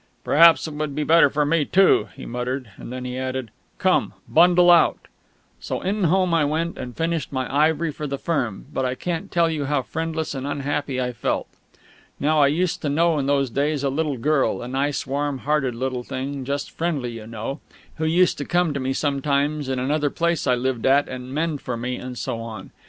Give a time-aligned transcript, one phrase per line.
[0.23, 4.13] "Perhaps it would be better for me too," he muttered; and then he added, "Come,
[4.27, 4.97] bundle out!"
[5.59, 9.31] So in home I went, and finished my ivory for the firm; but I can't
[9.31, 11.47] tell you how friendless and unhappy I felt.
[12.19, 15.75] Now I used to know in those days a little girl a nice, warm hearted
[15.75, 17.59] little thing, just friendly you know,
[17.97, 21.61] who used to come to me sometimes in another place I lived at and mend
[21.61, 22.71] for me and so on.